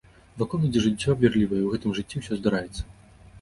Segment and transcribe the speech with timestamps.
[0.41, 2.81] Вакол ідзе жыццё вірлівае, і ў гэтым жыцці ўсё здараецца.